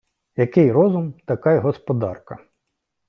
Який 0.35 0.71
розум, 0.71 1.13
така 1.25 1.53
й 1.53 1.57
господарка. 1.59 2.37